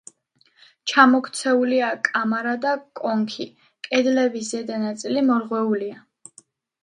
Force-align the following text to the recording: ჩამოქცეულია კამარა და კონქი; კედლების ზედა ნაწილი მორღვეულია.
ჩამოქცეულია 0.91 1.89
კამარა 2.07 2.53
და 2.63 2.71
კონქი; 3.01 3.45
კედლების 3.89 4.49
ზედა 4.55 4.79
ნაწილი 4.87 5.23
მორღვეულია. 5.29 6.01